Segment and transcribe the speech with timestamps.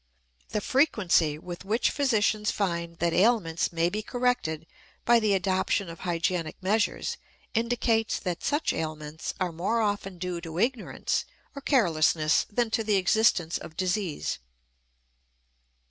[0.49, 4.65] The frequency with which physicians find that ailments may be corrected
[5.05, 7.17] by the adoption of hygienic measures
[7.53, 11.25] indicates that such ailments are more often due to ignorance
[11.55, 14.39] or carelessness than to the existence of disease.